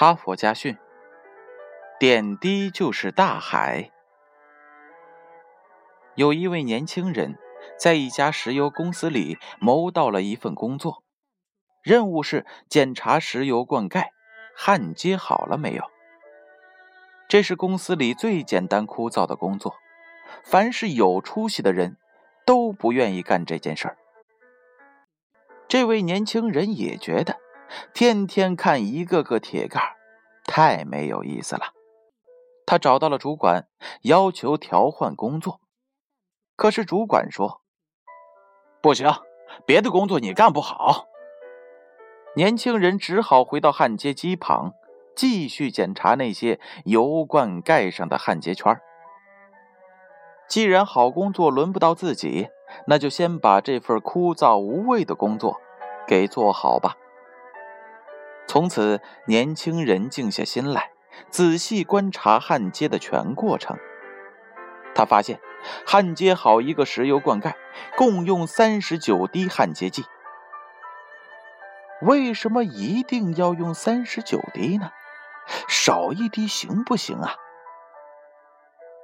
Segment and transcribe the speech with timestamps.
[0.00, 0.78] 哈佛家训：
[1.98, 3.90] 点滴就是大海。
[6.14, 7.36] 有一位年轻人
[7.76, 11.02] 在一家石油公司里谋到了一份工作，
[11.82, 14.04] 任务是检查石油灌溉
[14.54, 15.82] 焊接好了没有。
[17.28, 19.74] 这是公司里最简单枯燥的工作，
[20.44, 21.96] 凡是有出息的人
[22.46, 23.98] 都不愿意干这件事儿。
[25.66, 27.40] 这位年轻人也觉得。
[27.92, 29.96] 天天看一个个铁盖，
[30.44, 31.72] 太没有意思了。
[32.66, 33.68] 他找到了主管，
[34.02, 35.60] 要求调换工作。
[36.56, 37.62] 可是主管说
[38.82, 39.10] ：“不行，
[39.64, 41.06] 别的工作你干不好。”
[42.36, 44.74] 年轻人只好回到焊接机旁，
[45.16, 48.78] 继续检查那些油罐盖上的焊接圈。
[50.46, 52.48] 既然好工作轮不到自己，
[52.86, 55.60] 那就先把这份枯燥无味的工作
[56.06, 56.96] 给做好吧。
[58.48, 60.90] 从此，年轻人静下心来，
[61.30, 63.76] 仔细观察焊接的全过程。
[64.94, 65.38] 他发现，
[65.86, 67.52] 焊接好一个石油灌溉，
[67.94, 70.02] 共用三十九滴焊接剂。
[72.00, 74.92] 为什么一定要用三十九滴呢？
[75.68, 77.34] 少一滴行不行啊？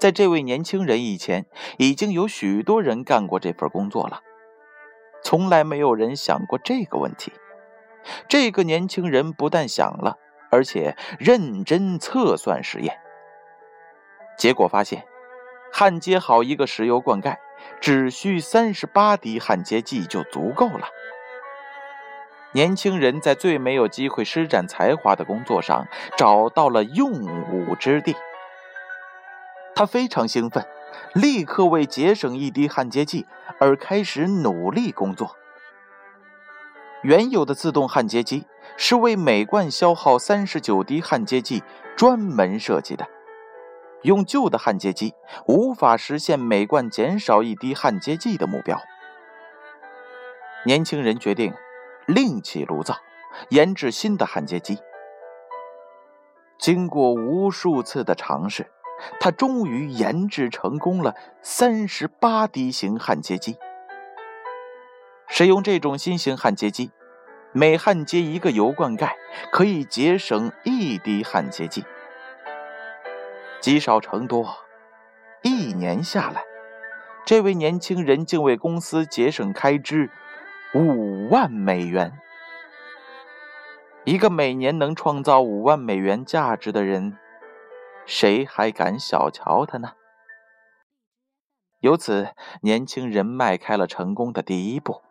[0.00, 1.44] 在这位年轻人以前，
[1.76, 4.22] 已经有许多人干过这份工作了，
[5.22, 7.32] 从来没有人想过这个问题。
[8.28, 10.18] 这个年轻人不但想了，
[10.50, 12.98] 而且认真测算实验。
[14.38, 15.04] 结果发现，
[15.72, 17.36] 焊接好一个石油灌溉，
[17.80, 20.88] 只需三十八滴焊接剂就足够了。
[22.52, 25.86] 年轻人在最没有机会施展才华的工作上
[26.16, 27.12] 找到了用
[27.50, 28.14] 武之地，
[29.74, 30.66] 他非常兴奋，
[31.12, 33.26] 立刻为节省一滴焊接剂
[33.58, 35.36] 而开始努力工作。
[37.06, 38.44] 原有的自动焊接机
[38.76, 41.62] 是为每罐消耗三十九滴焊接剂
[41.96, 43.06] 专门设计的，
[44.02, 45.14] 用旧的焊接机
[45.46, 48.76] 无法实现每罐减少一滴焊接剂的目标。
[50.64, 51.54] 年轻人决定
[52.08, 52.96] 另起炉灶，
[53.50, 54.76] 研制新的焊接机。
[56.58, 58.66] 经过无数次的尝试，
[59.20, 63.56] 他终于研制成功了三十八滴型焊接机。
[65.28, 66.90] 使用这种新型焊接机，
[67.52, 69.16] 每焊接一个油罐盖
[69.50, 71.84] 可以节省一滴焊接剂。
[73.60, 74.56] 积少成多，
[75.42, 76.44] 一年下来，
[77.24, 80.10] 这位年轻人竟为公司节省开支
[80.74, 82.12] 五万美元。
[84.04, 87.18] 一个每年能创造五万美元价值的人，
[88.06, 89.94] 谁还敢小瞧他呢？
[91.80, 92.28] 由此，
[92.60, 95.02] 年轻人迈开了成功的第一步。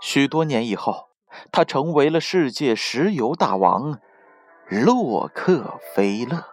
[0.00, 1.08] 许多年以后，
[1.50, 4.00] 他成为了世界石油大王
[4.68, 6.44] 洛克菲勒。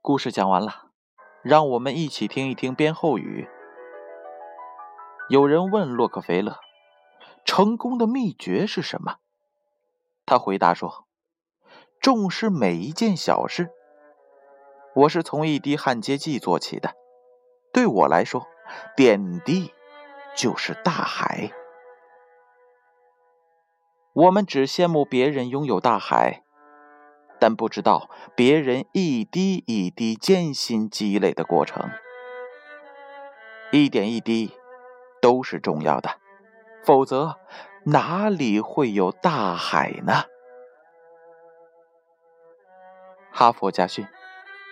[0.00, 0.90] 故事讲完了，
[1.42, 3.48] 让我们一起听一听编后语。
[5.28, 6.58] 有人问洛克菲勒
[7.44, 9.16] ：“成功的秘诀是什么？”
[10.26, 11.06] 他回答说
[12.00, 13.70] ：“重视每一件小事。
[14.94, 16.94] 我是从一滴焊接剂做起的，
[17.72, 18.46] 对我来说。”
[18.96, 19.72] 点滴
[20.36, 21.50] 就是大海。
[24.12, 26.42] 我们只羡慕别人拥有大海，
[27.38, 31.88] 但不知道别人一滴一滴艰辛积累的过程。
[33.70, 34.52] 一点一滴
[35.20, 36.18] 都是重要的，
[36.84, 37.38] 否则
[37.84, 40.24] 哪里会有大海呢？
[43.30, 44.04] 哈佛家训，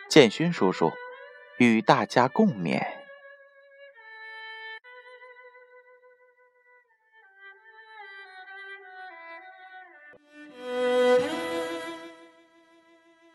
[0.08, 0.90] 建勋叔叔
[1.58, 2.95] 与大家共勉。